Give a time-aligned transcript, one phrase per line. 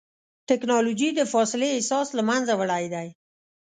[0.49, 3.07] ټکنالوجي د فاصلې احساس له منځه وړی دی.